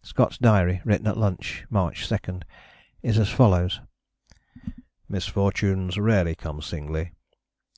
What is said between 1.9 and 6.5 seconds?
2, is as follows: "Misfortunes rarely